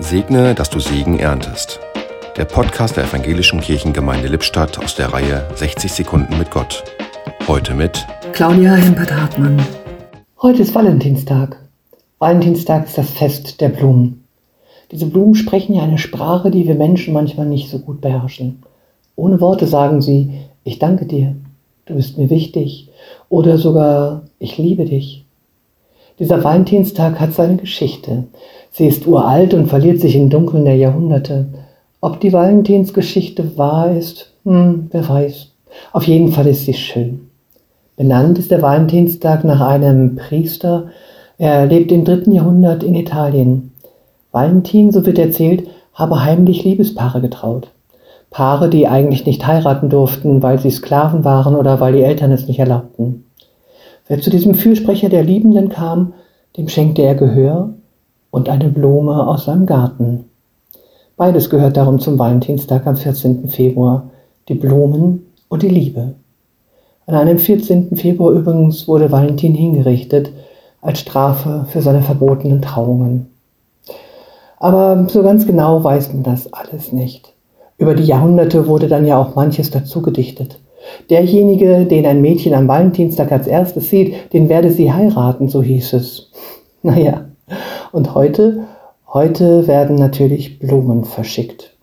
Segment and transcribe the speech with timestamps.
[0.00, 1.80] Segne, dass du Segen erntest.
[2.36, 6.84] Der Podcast der Evangelischen Kirchengemeinde Lippstadt aus der Reihe 60 Sekunden mit Gott.
[7.48, 9.60] Heute mit Claudia Hempert-Hartmann.
[10.40, 11.56] Heute ist Valentinstag.
[12.20, 14.22] Valentinstag ist das Fest der Blumen.
[14.92, 18.62] Diese Blumen sprechen ja eine Sprache, die wir Menschen manchmal nicht so gut beherrschen.
[19.16, 21.34] Ohne Worte sagen sie, ich danke dir,
[21.86, 22.88] du bist mir wichtig
[23.28, 25.24] oder sogar, ich liebe dich.
[26.20, 28.24] Dieser Valentinstag hat seine Geschichte.
[28.78, 31.46] Sie ist uralt und verliert sich im Dunkeln der Jahrhunderte.
[32.00, 35.48] Ob die Valentinsgeschichte wahr ist, hm, wer weiß.
[35.92, 37.28] Auf jeden Fall ist sie schön.
[37.96, 40.90] Benannt ist der Valentinstag nach einem Priester.
[41.38, 43.72] Er lebt im dritten Jahrhundert in Italien.
[44.30, 47.72] Valentin, so wird erzählt, habe heimlich Liebespaare getraut.
[48.30, 52.46] Paare, die eigentlich nicht heiraten durften, weil sie Sklaven waren oder weil die Eltern es
[52.46, 53.24] nicht erlaubten.
[54.06, 56.12] Wer zu diesem Fürsprecher der Liebenden kam,
[56.56, 57.74] dem schenkte er Gehör
[58.30, 60.24] und eine Blume aus seinem Garten.
[61.16, 63.48] Beides gehört darum zum Valentinstag am 14.
[63.48, 64.10] Februar,
[64.48, 66.14] die Blumen und die Liebe.
[67.06, 67.96] An einem 14.
[67.96, 70.30] Februar übrigens wurde Valentin hingerichtet
[70.80, 73.30] als Strafe für seine verbotenen Trauungen.
[74.58, 77.32] Aber so ganz genau weiß man das alles nicht.
[77.78, 80.60] Über die Jahrhunderte wurde dann ja auch manches dazu gedichtet.
[81.10, 85.92] Derjenige, den ein Mädchen am Valentinstag als erstes sieht, den werde sie heiraten, so hieß
[85.94, 86.30] es.
[86.82, 87.27] Naja,
[87.92, 88.64] und heute,
[89.06, 91.74] heute werden natürlich Blumen verschickt.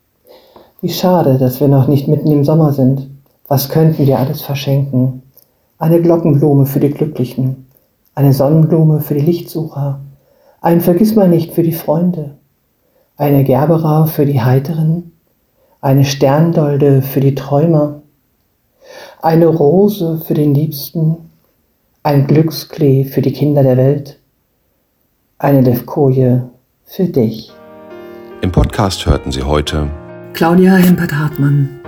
[0.81, 3.09] Wie schade, dass wir noch nicht mitten im Sommer sind.
[3.47, 5.23] Was könnten wir alles verschenken?
[5.77, 7.67] Eine Glockenblume für die Glücklichen,
[8.13, 9.99] eine Sonnenblume für die Lichtsucher,
[10.61, 12.35] ein Vergissmeinnicht für die Freunde,
[13.17, 15.11] eine Gerbera für die Heiteren,
[15.81, 18.01] eine Sterndolde für die Träumer,
[19.21, 21.17] eine Rose für den Liebsten,
[22.03, 24.19] ein Glücksklee für die Kinder der Welt,
[25.37, 26.49] eine Levkoje
[26.85, 27.51] für dich.
[28.41, 29.89] Im Podcast hörten Sie heute
[30.33, 31.81] Claudia Hempert-Hartmann.